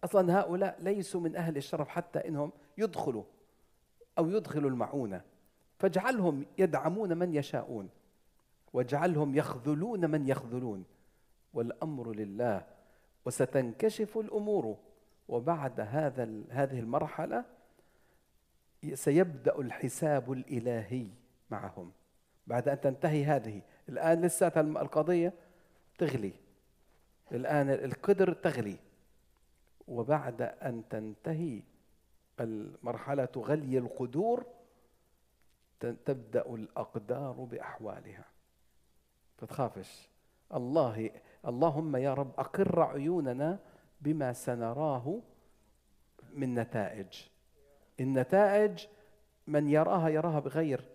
أصلا 0.04 0.40
هؤلاء 0.40 0.78
ليسوا 0.82 1.22
من 1.22 1.36
أهل 1.36 1.58
الشرف 1.58 1.88
حتى 1.88 2.28
إنهم 2.28 2.52
يدخلوا 2.78 3.24
أو 4.18 4.30
يدخلوا 4.30 4.70
المعونة. 4.70 5.22
فاجعلهم 5.80 6.46
يدعمون 6.58 7.18
من 7.18 7.36
يشاءون 7.36 7.90
واجعلهم 8.74 9.36
يخذلون 9.36 10.10
من 10.10 10.28
يخذلون. 10.28 10.84
والأمر 11.54 12.12
لله 12.12 12.66
وستنكشف 13.26 14.18
الأمور. 14.18 14.78
وبعد 15.28 15.80
هذا 15.80 16.44
هذه 16.50 16.80
المرحلة 16.80 17.46
سيبدأ 18.94 19.60
الحساب 19.60 20.32
الإلهي 20.32 21.08
معهم. 21.50 21.92
بعد 22.48 22.70
أن 22.70 22.82
تنتهي 22.82 23.26
هذه 23.26 23.62
الآن 23.90 24.22
لسه 24.22 24.52
القضية 24.58 25.34
تغلي. 25.98 26.34
الآن 27.32 27.70
القدر 27.70 28.34
تغلي. 28.34 28.78
وبعد 29.88 30.42
أن 30.42 30.84
تنتهي 30.90 31.62
المرحلة 32.40 33.30
غلي 33.38 33.78
القدور 33.78 34.46
تبدأ 35.80 36.56
الأقدار 36.56 37.32
بأحوالها. 37.32 38.26
فتخافش. 39.38 40.10
الله 40.54 41.12
اللهم 41.48 41.96
يا 41.96 42.14
رب 42.14 42.32
أقر 42.40 42.82
عيوننا 42.82 43.60
بما 44.02 44.34
سنراه 44.34 45.20
من 46.34 46.54
نتائج. 46.54 47.24
النتائج 48.00 48.86
من 49.48 49.70
يراها 49.70 50.10
يراها 50.10 50.40
بغير 50.40 50.86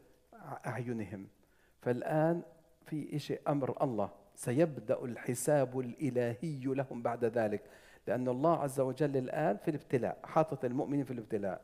أعينهم. 0.66 1.26
فالآن 1.80 2.42
في 2.86 3.18
شيء 3.18 3.40
أمر 3.48 3.82
الله. 3.82 4.10
سيبدأ 4.34 5.04
الحساب 5.04 5.80
الإلهي 5.80 6.64
لهم 6.64 7.02
بعد 7.02 7.24
ذلك. 7.24 7.62
لأن 8.06 8.28
الله 8.28 8.56
عز 8.56 8.80
وجل 8.80 9.16
الآن 9.16 9.56
في 9.56 9.68
الابتلاء 9.68 10.18
حاطط 10.24 10.64
المؤمنين 10.64 11.04
في 11.04 11.10
الابتلاء. 11.10 11.60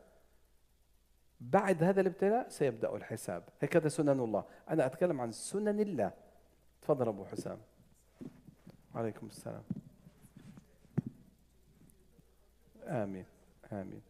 بعد 1.41 1.83
هذا 1.83 2.01
الابتلاء 2.01 2.49
سيبدأ 2.49 2.95
الحساب. 2.95 3.43
هكذا 3.61 3.87
سنن 3.87 4.19
الله. 4.19 4.43
أنا 4.69 4.85
أتكلم 4.85 5.21
عن 5.21 5.31
سنن 5.31 5.79
الله. 5.79 6.11
تفضل 6.81 7.07
أبو 7.07 7.25
حسام. 7.25 7.57
عليكم 8.95 9.27
السلام. 9.27 9.63
آمين. 12.87 13.25
آمين. 13.71 14.08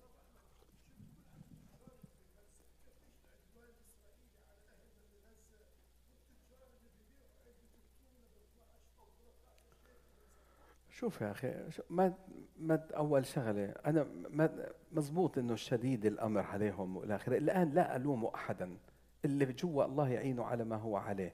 شوف 11.00 11.22
يا 11.22 11.32
أخي 11.32 11.54
ما 11.90 12.14
ما 12.60 12.88
أول 12.96 13.26
شغلة 13.26 13.74
أنا 13.86 14.08
ما 14.30 14.70
مزبوط 14.92 15.38
إنه 15.38 15.56
شديد 15.56 16.06
الأمر 16.06 16.42
عليهم 16.42 16.98
وإلى 16.98 17.16
آخره. 17.16 17.38
الآن 17.38 17.74
لا 17.74 17.96
الوم 17.96 18.26
احدا. 18.26 18.78
اللي 19.26 19.46
جوا 19.46 19.86
الله 19.86 20.10
يعينه 20.10 20.44
على 20.44 20.64
ما 20.64 20.76
هو 20.76 20.98
عليه. 20.98 21.34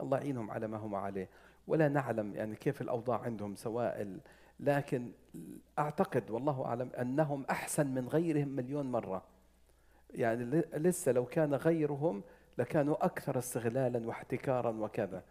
الله 0.00 0.18
يعينهم 0.18 0.50
على 0.50 0.66
ما 0.68 0.76
هم 0.76 0.94
عليه. 0.94 1.28
ولا 1.66 1.88
نعلم 1.88 2.34
يعني 2.34 2.56
كيف 2.56 2.82
الأوضاع 2.82 3.18
عندهم 3.20 3.54
سواء 3.54 4.18
لكن 4.60 5.12
أعتقد 5.78 6.30
والله 6.30 6.64
أعلم 6.64 6.90
أنهم 7.00 7.44
أحسن 7.50 7.86
من 7.86 8.08
غيرهم 8.08 8.48
مليون 8.48 8.92
مرة. 8.92 9.22
يعني 10.10 10.44
لسه 10.74 11.12
لو 11.12 11.26
كان 11.26 11.54
غيرهم 11.54 12.22
لكانوا 12.58 13.04
أكثر 13.04 13.38
استغلالا 13.38 14.06
واحتكارا 14.06 14.70
وكذا. 14.70 15.24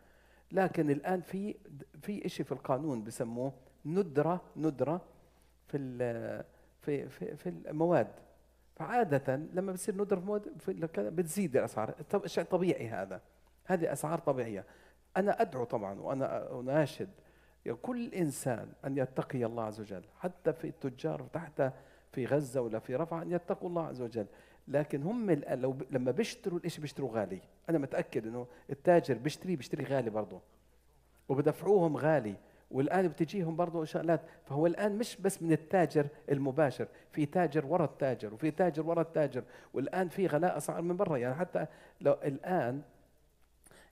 لكن 0.51 0.89
الآن 0.89 1.21
في 1.21 1.55
في 2.01 2.29
شيء 2.29 2.45
في 2.45 2.51
القانون 2.51 3.03
بسموه 3.03 3.53
ندرة 3.85 4.41
ندرة 4.57 5.01
في 5.67 5.77
في 6.81 7.09
في, 7.09 7.35
في 7.35 7.49
المواد. 7.49 8.07
فعادة 8.75 9.35
لما 9.35 9.71
بتصير 9.71 9.95
ندرة 9.95 10.19
في 10.19 10.25
مواد 10.25 10.51
بتزيد 10.97 11.57
الأسعار. 11.57 11.95
شيء 12.25 12.43
طبيعي 12.43 12.87
هذا. 12.89 13.21
هذه 13.65 13.91
أسعار 13.91 14.19
طبيعية. 14.19 14.65
أنا 15.17 15.41
أدعو 15.41 15.63
طبعا 15.63 15.99
وأنا 15.99 16.59
أناشد 16.59 17.09
كل 17.81 18.13
إنسان 18.13 18.69
أن 18.85 18.97
يتقي 18.97 19.45
الله 19.45 19.63
عز 19.63 19.79
وجل 19.79 20.03
حتى 20.19 20.53
في 20.53 20.67
التجار 20.67 21.21
تحت 21.33 21.71
في 22.11 22.25
غزة 22.25 22.61
ولا 22.61 22.79
في 22.79 22.95
رفح 22.95 23.17
أن 23.17 23.31
يتقوا 23.31 23.69
الله 23.69 23.87
عز 23.87 24.01
وجل. 24.01 24.25
لكن 24.67 25.03
هم 25.03 25.31
لو 25.31 25.77
لما 25.91 26.11
بيشتروا 26.11 26.59
الشيء 26.65 26.81
بيشتروا 26.81 27.11
غالي. 27.11 27.41
أنا 27.69 27.77
متأكد 27.77 28.27
أنه 28.27 28.47
التاجر 28.69 29.17
بيشتري 29.17 29.55
بيشتري 29.55 29.83
غالي 29.83 30.09
برضه. 30.09 30.41
وبدفعوهم 31.29 31.97
غالي. 31.97 32.35
والآن 32.71 33.07
بتجيهم 33.07 33.55
برضه 33.55 33.85
شغلات. 33.85 34.21
فهو 34.45 34.67
الآن 34.67 34.97
مش 34.97 35.17
بس 35.21 35.43
من 35.43 35.51
التاجر 35.51 36.07
المباشر 36.31 36.87
في 37.11 37.25
تاجر 37.25 37.65
ورا 37.65 37.85
التاجر 37.85 38.33
وفي 38.33 38.51
تاجر 38.51 38.87
ورا 38.87 39.01
التاجر. 39.01 39.43
والآن 39.73 40.09
في 40.09 40.27
غلاء 40.27 40.57
أسعار 40.57 40.81
من 40.81 40.97
برا. 40.97 41.17
يعني 41.17 41.35
حتى 41.35 41.65
لو 42.01 42.13
الآن 42.13 42.81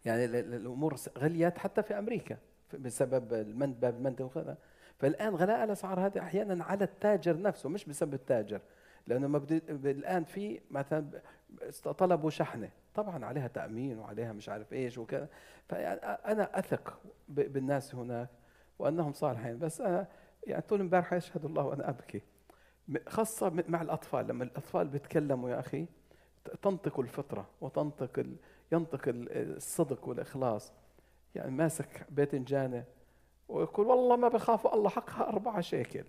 يعني 0.06 0.26
الأمور 0.26 0.96
غليت 1.18 1.58
حتى 1.58 1.84
في 1.84 2.00
أمريكا 2.00 2.38
بسبب 2.80 3.34
المند 3.34 3.80
باب 3.80 3.96
المند 3.96 4.22
وكذا 4.22 4.58
فالآن 5.00 5.36
غلاء 5.36 5.64
الأسعار 5.64 6.00
هذه 6.00 6.20
أحيانا 6.20 6.64
على 6.64 6.84
التاجر 6.84 7.42
نفسه 7.42 7.70
مش 7.70 7.86
بسبب 7.86 8.14
التاجر. 8.14 8.62
لأنه 9.08 9.42
الآن 9.70 10.24
في 10.24 10.60
مثلا 10.72 11.22
طلبوا 11.84 12.30
شحنة. 12.30 12.70
طبعا 12.96 13.26
عليها 13.26 13.48
تأمين 13.48 14.00
وعليها 14.00 14.34
مش 14.34 14.50
عارف 14.50 14.74
إيش 14.74 14.98
وكذا. 14.98 15.28
فأنا 15.70 16.60
أثق 16.60 17.00
بالناس 17.28 17.96
هناك. 17.96 18.30
وأنهم 18.80 19.14
صالحين. 19.14 19.60
بس 19.60 19.82
أنا 19.82 20.08
يعني 20.48 20.62
طول 20.62 20.80
امبارح 20.80 21.14
يشهد 21.14 21.46
الله 21.46 21.64
وأنا 21.64 21.90
أبكي. 21.90 22.22
خاصة 23.08 23.64
مع 23.68 23.82
الأطفال. 23.82 24.28
لما 24.28 24.44
الأطفال 24.44 24.88
بيتكلموا 24.88 25.50
يا 25.50 25.60
أخي 25.60 25.86
تنطق 26.62 27.00
الفطرة 27.00 27.50
وتنطق 27.62 28.20
ال... 28.20 28.36
ينطق 28.72 29.02
الصدق 29.08 30.08
والإخلاص. 30.08 30.74
يعني 31.36 31.52
ماسك 31.52 32.06
باذنجانه 32.10 32.84
ويقول 33.50 33.88
والله 33.88 34.16
ما 34.16 34.28
بخافوا 34.28 34.76
الله 34.76 34.90
حقها 34.90 35.30
أربعة 35.30 35.62
شيكل. 35.62 36.06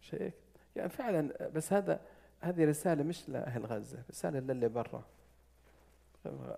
شيك؟ 0.00 0.34
يعني 0.76 0.88
فعلا 0.88 1.48
بس 1.48 1.72
هذا 1.72 2.00
هذه 2.40 2.64
رسالة 2.64 3.02
مش 3.02 3.28
لأهل 3.28 3.66
غزة 3.66 4.02
رسالة 4.10 4.40
للي 4.40 4.68
برا 4.68 5.04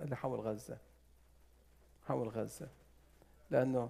اللي 0.00 0.16
حول 0.16 0.40
غزة 0.40 0.78
حول 2.02 2.28
غزة. 2.28 2.68
لأنه 3.50 3.88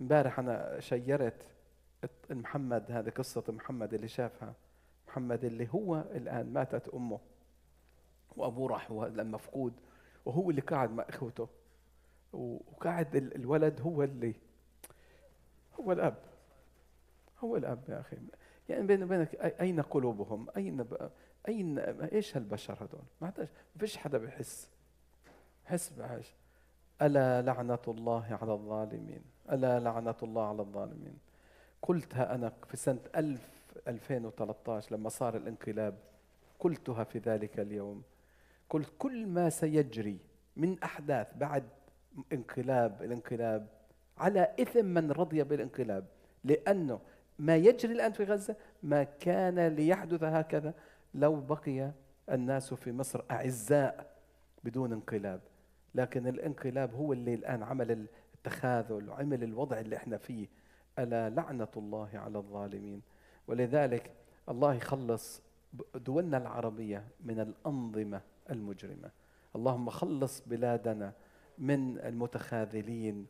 امبارح 0.00 0.38
أنا 0.38 0.80
شيرت 0.80 1.42
محمد 2.30 2.92
هذه 2.92 3.10
قصة 3.10 3.44
محمد 3.48 3.94
اللي 3.94 4.08
شافها. 4.08 4.54
محمد 5.08 5.44
اللي 5.44 5.68
هو 5.74 5.96
الآن 5.96 6.52
ماتت 6.52 6.88
أمه 6.88 7.18
وأبوه 8.36 8.68
راح 8.68 8.90
هو 8.90 9.10
مفقود 9.16 9.72
وهو 10.24 10.50
اللي 10.50 10.60
قاعد 10.60 10.90
مع 10.90 11.04
إخوته. 11.08 11.48
وقاعد 12.32 13.16
الولد 13.16 13.80
هو 13.80 14.02
اللي 14.02 14.34
هو 15.80 15.92
الأب. 15.92 16.18
هو 17.44 17.56
الأب 17.56 17.82
يا 17.88 18.00
أخي. 18.00 18.16
يعني 18.68 18.86
بيني 18.86 19.04
وبينك 19.04 19.34
أين 19.34 19.80
قلوبهم؟ 19.80 20.46
أين 20.56 20.86
أين 21.48 21.78
إيش 21.78 22.36
هالبشر 22.36 22.74
هذول 22.74 23.02
ما 23.20 23.48
فيش 23.78 23.96
حدا 23.96 24.18
بيحس. 24.18 24.70
حس 25.64 25.92
بعيش. 25.92 26.34
ألا 27.02 27.42
لعنة 27.42 27.78
الله 27.88 28.38
على 28.42 28.52
الظالمين. 28.52 29.22
ألا 29.52 29.80
لعنة 29.80 30.14
الله 30.22 30.48
على 30.48 30.62
الظالمين. 30.62 31.18
قلتها 31.82 32.34
أنا 32.34 32.52
في 32.68 32.76
سنة 32.76 33.00
1000 33.16 33.40
2013 33.88 34.94
لما 34.94 35.08
صار 35.08 35.36
الانقلاب. 35.36 35.98
قلتها 36.60 37.04
في 37.04 37.18
ذلك 37.18 37.60
اليوم. 37.60 38.02
قلت 38.70 38.92
كل 38.98 39.26
ما 39.26 39.50
سيجري 39.50 40.18
من 40.56 40.82
أحداث 40.82 41.26
بعد 41.36 41.64
انقلاب 42.32 43.02
الانقلاب 43.02 43.66
على 44.18 44.54
إثم 44.60 44.84
من 44.84 45.12
رضي 45.12 45.44
بالانقلاب. 45.44 46.04
لأنه 46.44 47.00
ما 47.38 47.56
يجري 47.56 47.92
الآن 47.92 48.12
في 48.12 48.24
غزة 48.24 48.56
ما 48.82 49.04
كان 49.04 49.66
ليحدث 49.66 50.22
هكذا. 50.22 50.74
لو 51.14 51.40
بقي 51.40 51.90
الناس 52.30 52.74
في 52.74 52.92
مصر 52.92 53.22
أعزاء 53.30 54.16
بدون 54.64 54.92
انقلاب. 54.92 55.40
لكن 55.94 56.26
الانقلاب 56.26 56.94
هو 56.94 57.12
اللي 57.12 57.34
الآن 57.34 57.62
عمل 57.62 58.06
التخاذل 58.38 59.08
وعمل 59.08 59.42
الوضع 59.44 59.80
اللي 59.80 59.96
إحنا 59.96 60.16
فيه. 60.16 60.46
ألا 60.98 61.30
لعنة 61.30 61.68
الله 61.76 62.10
على 62.14 62.38
الظالمين؟ 62.38 63.02
ولذلك 63.46 64.12
الله 64.48 64.74
يخلص 64.74 65.42
دولنا 65.94 66.36
العربية 66.36 67.04
من 67.24 67.40
الأنظمة 67.40 68.20
المجرمة. 68.50 69.10
اللهم 69.56 69.90
خلص 69.90 70.42
بلادنا 70.46 71.12
من 71.58 71.98
المتخاذلين 71.98 73.26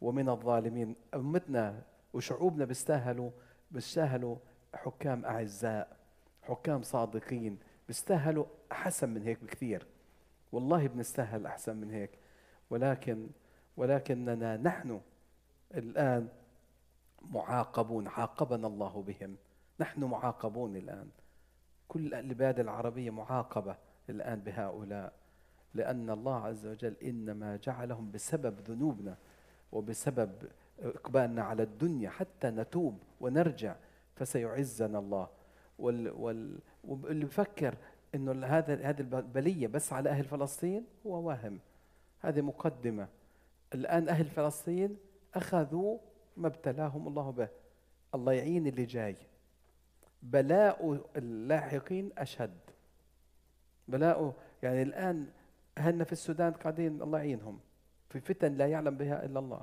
ومن 0.00 0.28
الظالمين. 0.28 0.96
أمتنا 1.14 1.82
وشعوبنا 2.12 2.64
بيستاهلوا 2.64 3.30
بيستاهلوا 3.70 4.36
حكام 4.74 5.24
أعزاء 5.24 5.96
حكام 6.42 6.82
صادقين. 6.82 7.58
بيستاهلوا 7.88 8.44
أحسن 8.72 9.08
من 9.08 9.22
هيك 9.22 9.44
بكثير. 9.44 9.86
والله 10.52 10.86
بنستاهل 10.86 11.46
أحسن 11.46 11.76
من 11.76 11.90
هيك. 11.90 12.10
ولكن 12.70 13.28
ولكننا 13.80 14.56
نحن 14.56 15.00
الآن 15.74 16.28
معاقبون 17.22 18.08
عاقبنا 18.08 18.66
الله 18.66 19.02
بهم. 19.02 19.36
نحن 19.80 20.04
معاقبون 20.04 20.76
الآن. 20.76 21.08
كل 21.88 22.14
البلاد 22.14 22.60
العربية 22.60 23.10
معاقبة 23.10 23.76
الآن 24.08 24.40
بهؤلاء 24.40 25.12
لأن 25.74 26.10
الله 26.10 26.46
عز 26.46 26.66
وجل 26.66 26.94
إنما 27.02 27.56
جعلهم 27.56 28.10
بسبب 28.10 28.60
ذنوبنا 28.60 29.16
وبسبب 29.72 30.32
إقبالنا 30.80 31.42
على 31.42 31.62
الدنيا 31.62 32.10
حتى 32.10 32.50
نتوب 32.50 32.98
ونرجع 33.20 33.76
فسيعزنا 34.16 34.98
الله. 34.98 35.28
وال 35.78 36.10
وال 36.10 36.58
واللي 36.84 37.24
بفكر 37.24 37.74
إنه 38.14 38.46
هذا 38.46 38.74
هذه 38.74 39.00
البليه 39.00 39.66
بس 39.66 39.92
على 39.92 40.10
أهل 40.10 40.24
فلسطين 40.24 40.84
هو 41.06 41.28
واهم 41.28 41.58
هذه 42.20 42.40
مقدمة. 42.40 43.08
الآن 43.74 44.08
أهل 44.08 44.24
فلسطين 44.24 44.96
أخذوا 45.34 45.98
ما 46.36 46.46
ابتلاهم 46.46 47.08
الله 47.08 47.30
به. 47.30 47.48
الله 48.14 48.32
يعين 48.32 48.66
اللي 48.66 48.84
جاي. 48.84 49.16
بلاء 50.22 51.00
اللاحقين 51.16 52.10
أشد. 52.18 52.60
بلاء 53.88 54.34
يعني 54.62 54.82
الآن 54.82 55.26
أهلنا 55.78 56.04
في 56.04 56.12
السودان 56.12 56.52
قاعدين 56.52 57.02
الله 57.02 57.18
يعينهم. 57.18 57.60
في 58.08 58.20
فتن 58.20 58.54
لا 58.54 58.66
يعلم 58.66 58.96
بها 58.96 59.24
إلا 59.24 59.38
الله. 59.38 59.62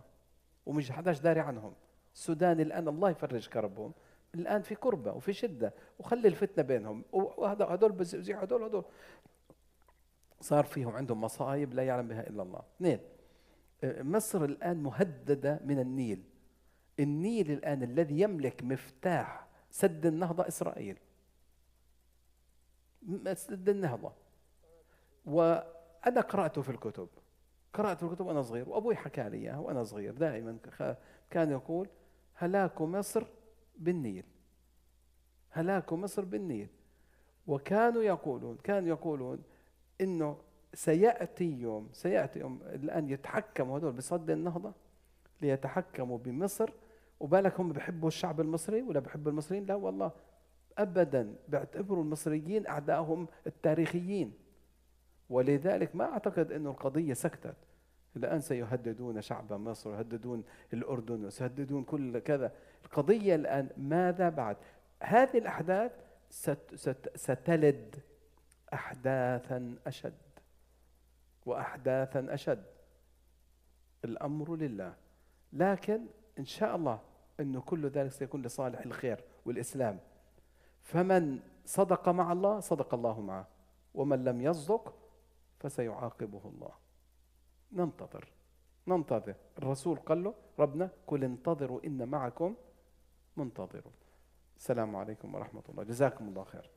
ومش 0.65 0.91
حداش 0.91 1.20
داري 1.20 1.39
عنهم. 1.39 1.74
السودان 2.13 2.60
الآن 2.60 2.88
الله 2.88 3.10
يفرج 3.10 3.48
كربهم. 3.48 3.93
الآن 4.36 4.62
في 4.62 4.76
كربة 4.76 5.13
وفي 5.13 5.34
شدة. 5.34 5.74
وخلي 6.00 6.28
الفتنة 6.28 6.63
بينهم. 6.63 7.04
وهذول 7.12 7.91
بزيح 7.91 8.41
هذول 8.41 8.63
هذول 8.63 8.86
صار 10.41 10.63
فيهم 10.63 10.96
عندهم 10.96 11.22
مصايب 11.22 11.74
لا 11.74 11.84
يعلم 11.84 12.08
بها 12.08 12.30
إلا 12.30 12.43
الله. 12.43 12.62
اثنين. 12.76 13.00
مصر 13.84 14.44
الآن 14.44 14.84
مهددة 14.84 15.60
من 15.66 15.80
النيل. 15.80 16.24
النيل 17.00 17.52
الآن 17.52 17.84
الذي 17.84 18.22
يملك 18.22 18.63
مفتاح 18.63 19.48
سد 19.72 20.06
النهضة 20.06 20.48
إسرائيل. 20.48 20.98
سد 23.34 23.70
النهضة. 23.70 24.13
وأنا 25.26 26.22
قرأته 26.22 26.62
في 26.62 26.70
الكتب. 26.70 27.08
قرأت 27.74 27.98
في 27.98 28.04
الكتب 28.04 28.26
وأنا 28.26 28.42
صغير. 28.42 28.70
وأبوي 28.70 28.96
حكى 28.96 29.30
لي 29.30 29.38
إياه 29.38 29.62
وأنا 29.62 29.84
صغير. 29.84 30.13
دائما 30.13 30.58
كان 31.30 31.52
يقول 31.52 31.90
هلاك 32.34 32.82
مصر 32.82 33.28
بالنيل. 33.78 34.26
هلاك 35.50 35.94
مصر 35.94 36.26
بالنيل. 36.26 36.70
وكانوا 37.48 38.04
يقولون 38.04 38.58
كانوا 38.63 38.90
يقولون 38.90 39.44
إنه 40.02 40.38
سيأتي 40.73 41.60
يوم 41.60 41.89
سيأتي 41.93 42.39
يوم 42.39 42.60
الآن 42.63 43.10
يتحكموا 43.10 43.80
هذول 43.80 43.91
بصد 43.91 44.30
النهضة 44.30 44.73
ليتحكموا 45.41 46.17
بمصر 46.17 46.69
وبالك 47.19 47.60
هم 47.60 47.73
بيحبوا 47.73 48.08
الشعب 48.08 48.41
المصري 48.41 48.82
ولا 48.82 48.99
بيحبوا 48.99 49.32
المصريين؟ 49.32 49.65
لا 49.65 49.75
والله 49.75 50.12
ابدا 50.77 51.36
بيعتبروا 51.47 52.03
المصريين 52.03 52.67
اعدائهم 52.67 53.27
التاريخيين. 53.47 54.34
ولذلك 55.30 55.95
ما 55.95 56.06
أعتقد 56.06 56.51
إنه 56.51 56.69
القضية 56.69 57.13
سكتت. 57.13 57.56
الآن 58.15 58.41
سيهددون 58.41 59.21
شعب 59.21 59.53
مصر 59.53 59.89
ويهددون 59.89 60.43
الأردن 60.73 61.25
وسيهددون 61.25 61.84
كل 61.84 62.19
كذا. 62.19 62.51
القضية 62.86 63.36
الآن 63.36 63.69
ماذا 63.77 64.30
بعد؟ 64.30 64.58
هذه 65.03 65.38
الأحداث 65.38 65.91
ست 66.30 66.75
ست 66.75 67.12
ستلد 67.15 67.95
احداثا 68.73 69.75
أشد. 69.88 70.27
واحداثا 71.47 72.33
أشد. 72.33 72.63
الأمر 74.05 74.55
لله. 74.55 74.95
لكن 75.53 76.05
إن 76.39 76.45
شاء 76.45 76.75
الله 76.75 76.99
انه 77.39 77.62
كل 77.62 77.88
ذلك 77.88 78.12
سيكون 78.12 78.41
لصالح 78.41 78.79
الخير 78.79 79.23
والإسلام. 79.45 79.99
فمن 80.81 81.39
صدق 81.65 82.10
مع 82.10 82.31
الله 82.31 82.60
صدق 82.60 82.93
الله 82.93 83.21
معه. 83.21 83.47
ومن 83.93 84.23
لم 84.23 84.41
يصدق 84.41 84.93
فسيعاقبه 85.60 86.41
الله. 86.45 86.71
ننتظر. 87.71 88.31
ننتظر. 88.88 89.36
الرسول 89.57 89.97
قال 89.97 90.23
له 90.23 90.33
ربنا 90.60 90.89
قل 91.07 91.23
انتظروا 91.23 91.79
إن 91.86 92.07
معكم 92.07 92.55
منتظرون. 93.38 93.93
السلام 94.57 94.95
عليكم 94.95 95.36
ورحمة 95.36 95.63
الله. 95.69 95.83
جزاكم 95.83 96.27
الله 96.27 96.43
خير 96.43 96.69